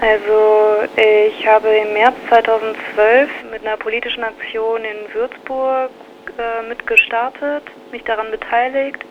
[0.00, 5.90] Also ich habe im März 2012 mit einer politischen Aktion in Würzburg
[6.38, 9.04] äh, mitgestartet, mich daran beteiligt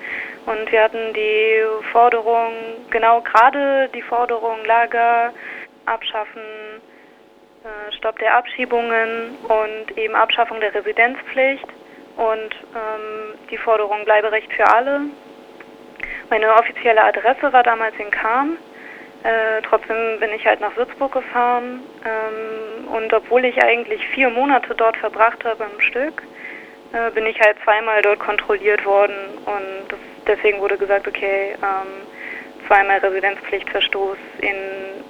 [0.45, 1.61] und wir hatten die
[1.91, 2.53] Forderung,
[2.89, 5.33] genau gerade die Forderung Lager
[5.85, 6.41] abschaffen,
[7.65, 11.67] äh, Stopp der Abschiebungen und eben Abschaffung der Residenzpflicht
[12.15, 15.01] und ähm, die Forderung Bleiberecht für alle.
[16.29, 18.57] Meine offizielle Adresse war damals in Kam.
[19.23, 24.75] Äh, trotzdem bin ich halt nach Würzburg gefahren ähm, und obwohl ich eigentlich vier Monate
[24.75, 26.21] dort verbracht habe am Stück,
[26.93, 32.07] äh, bin ich halt zweimal dort kontrolliert worden und das, deswegen wurde gesagt, okay, ähm,
[32.67, 34.55] zweimal Residenzpflichtverstoß in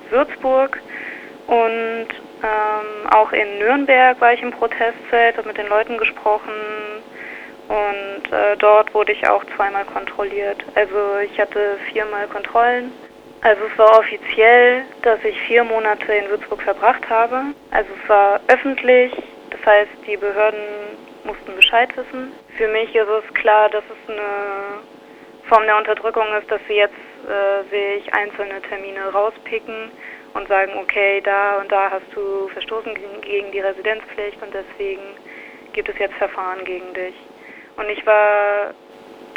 [0.10, 0.80] Würzburg
[1.48, 2.08] und
[2.44, 6.54] ähm, auch in Nürnberg war ich im Protestzelt, habe mit den Leuten gesprochen
[7.68, 10.64] und äh, dort wurde ich auch zweimal kontrolliert.
[10.76, 12.92] Also ich hatte viermal Kontrollen.
[13.42, 17.54] Also es war offiziell, dass ich vier Monate in Würzburg verbracht habe.
[17.72, 19.12] Also es war öffentlich,
[19.52, 20.60] das heißt die Behörden
[21.24, 22.32] mussten Bescheid wissen.
[22.58, 24.82] Für mich ist es klar, dass es eine
[25.48, 26.96] Form der Unterdrückung ist, dass sie jetzt
[27.28, 29.92] äh, sich einzelne Termine rauspicken
[30.34, 35.16] und sagen, okay, da und da hast du verstoßen gegen die Residenzpflicht und deswegen
[35.74, 37.16] gibt es jetzt Verfahren gegen dich.
[37.78, 38.74] Und ich war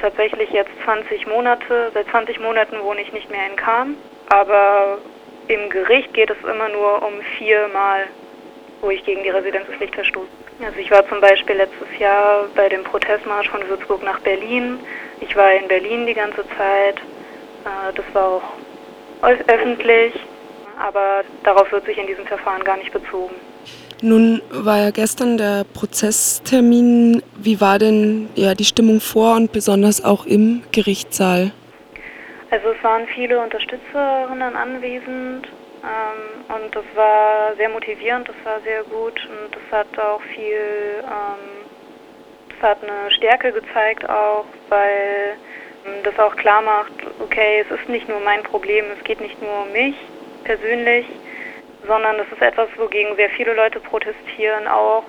[0.01, 3.97] tatsächlich jetzt 20 Monate, seit 20 Monaten wohne ich nicht mehr in Kam,
[4.29, 4.99] aber
[5.49, 8.07] im Gericht geht es immer nur um viermal,
[8.81, 10.29] wo ich gegen die Residenzpflicht verstoße.
[10.65, 14.79] Also ich war zum Beispiel letztes Jahr bei dem Protestmarsch von Würzburg nach Berlin.
[15.21, 16.97] Ich war in Berlin die ganze Zeit.
[17.65, 18.43] Äh, das war auch
[19.49, 20.15] öffentlich
[20.81, 23.35] aber darauf wird sich in diesem Verfahren gar nicht bezogen.
[24.03, 27.23] Nun war ja gestern der Prozesstermin.
[27.37, 31.53] Wie war denn ja, die Stimmung vor und besonders auch im Gerichtssaal?
[32.51, 35.47] Also es waren viele Unterstützerinnen anwesend
[35.83, 41.05] ähm, und das war sehr motivierend, das war sehr gut und das hat auch viel,
[41.05, 41.67] ähm,
[42.49, 45.37] das hat eine Stärke gezeigt auch, weil
[45.87, 49.41] ähm, das auch klar macht, okay, es ist nicht nur mein Problem, es geht nicht
[49.41, 49.95] nur um mich,
[50.43, 51.07] persönlich,
[51.87, 55.05] sondern das ist etwas, wogegen sehr viele Leute protestieren, auch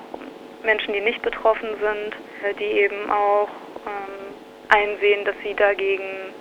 [0.63, 3.49] Menschen, die nicht betroffen sind, die eben auch
[3.85, 4.35] ähm,
[4.69, 6.33] einsehen, dass sie dagegen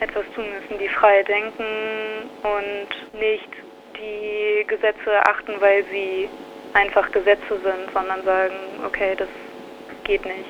[0.00, 1.64] etwas tun müssen, die frei denken
[2.42, 3.48] und nicht
[3.98, 6.28] die Gesetze achten, weil sie
[6.74, 8.54] einfach Gesetze sind, sondern sagen,
[8.86, 9.28] okay, das
[10.04, 10.44] geht nicht.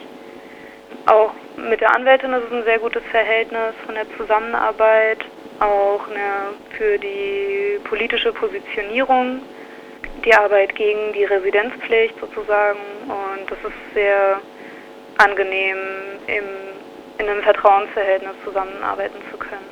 [1.06, 5.18] Auch mit der Anwältin ist es ein sehr gutes Verhältnis von der Zusammenarbeit
[5.60, 9.40] auch eine, für die politische Positionierung,
[10.24, 12.78] die Arbeit gegen die Residenzpflicht sozusagen.
[13.02, 14.40] Und das ist sehr
[15.18, 15.78] angenehm,
[16.26, 16.44] im,
[17.18, 19.68] in einem Vertrauensverhältnis zusammenarbeiten zu können.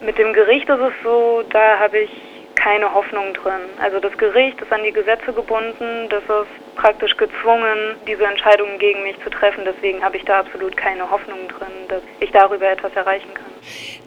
[0.00, 2.10] Mit dem Gericht ist es so, da habe ich
[2.54, 3.60] keine Hoffnung drin.
[3.80, 9.02] Also das Gericht ist an die Gesetze gebunden, das ist praktisch gezwungen, diese Entscheidungen gegen
[9.02, 9.64] mich zu treffen.
[9.64, 13.46] Deswegen habe ich da absolut keine Hoffnung drin, dass ich darüber etwas erreichen kann.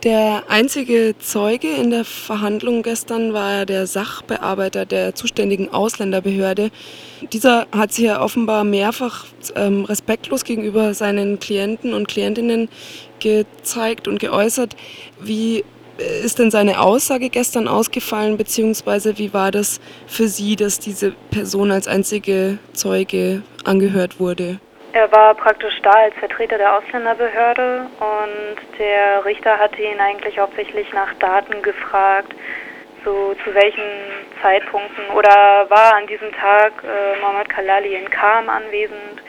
[0.03, 6.71] Der einzige Zeuge in der Verhandlung gestern war der Sachbearbeiter der zuständigen Ausländerbehörde.
[7.31, 12.67] Dieser hat sich ja offenbar mehrfach ähm, respektlos gegenüber seinen Klienten und Klientinnen
[13.19, 14.75] gezeigt und geäußert.
[15.19, 15.63] Wie
[16.23, 21.69] ist denn seine Aussage gestern ausgefallen, beziehungsweise wie war das für Sie, dass diese Person
[21.69, 24.59] als einzige Zeuge angehört wurde?
[24.93, 30.91] Er war praktisch da als Vertreter der Ausländerbehörde und der Richter hatte ihn eigentlich hauptsächlich
[30.91, 32.33] nach Daten gefragt,
[33.05, 33.83] so zu welchen
[34.41, 39.21] Zeitpunkten oder war an diesem Tag äh, Mohammed Kalali in Kam anwesend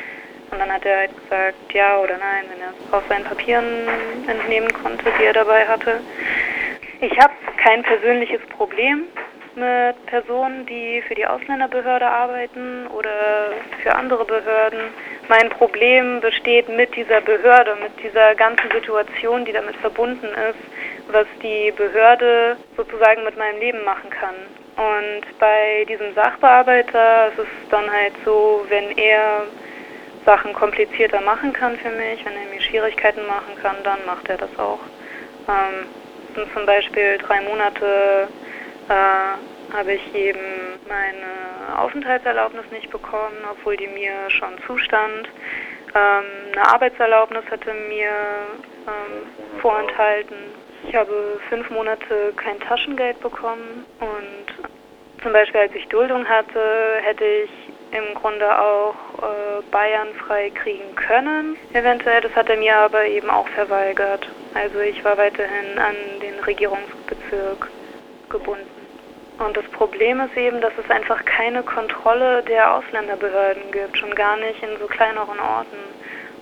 [0.50, 3.89] und dann hat er halt gesagt ja oder nein, wenn er es aus seinen Papieren
[4.27, 6.00] entnehmen konnte, die er dabei hatte.
[7.00, 9.05] Ich habe kein persönliches Problem
[9.55, 13.53] mit Personen, die für die Ausländerbehörde arbeiten oder
[13.83, 14.81] für andere Behörden.
[15.28, 21.27] Mein Problem besteht mit dieser Behörde, mit dieser ganzen Situation, die damit verbunden ist, was
[21.43, 24.34] die Behörde sozusagen mit meinem Leben machen kann.
[24.77, 29.44] Und bei diesem Sachbearbeiter ist es dann halt so, wenn er
[30.25, 34.38] Sachen komplizierter machen kann für mich, wenn er mir Schwierigkeiten machen kann, dann macht er
[34.38, 34.81] das auch.
[35.49, 35.87] Ähm,
[36.35, 38.29] sind zum Beispiel drei Monate
[38.88, 40.40] äh, habe ich eben
[40.88, 45.28] meine Aufenthaltserlaubnis nicht bekommen, obwohl die mir schon zustand.
[45.94, 48.10] Ähm, eine Arbeitserlaubnis hatte mir
[48.86, 50.36] ähm, vorenthalten.
[50.88, 54.70] Ich habe fünf Monate kein Taschengeld bekommen und
[55.22, 57.50] zum Beispiel als ich Duldung hatte, hätte ich
[57.92, 61.56] im Grunde auch äh, Bayern frei kriegen können.
[61.72, 64.26] Eventuell, das hat er mir aber eben auch verweigert.
[64.54, 67.70] Also ich war weiterhin an den Regierungsbezirk
[68.30, 68.81] gebunden.
[69.38, 74.37] Und das Problem ist eben, dass es einfach keine Kontrolle der Ausländerbehörden gibt, schon gar
[74.37, 75.79] nicht in so kleineren Orten.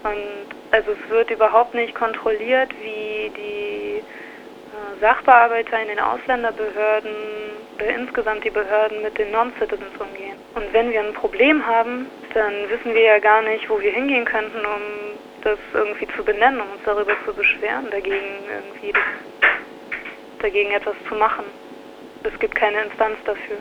[0.03, 7.11] Und also es wird überhaupt nicht kontrolliert, wie die äh, Sachbearbeiter in den Ausländerbehörden
[7.77, 10.37] oder insgesamt die Behörden mit den Non-Citizens umgehen.
[10.55, 14.25] Und wenn wir ein Problem haben, dann wissen wir ja gar nicht, wo wir hingehen
[14.25, 14.81] könnten, um
[15.43, 19.03] das irgendwie zu benennen, um uns darüber zu beschweren, dagegen irgendwie das,
[20.41, 21.45] dagegen etwas zu machen.
[22.23, 23.59] Es gibt keine Instanz dafür.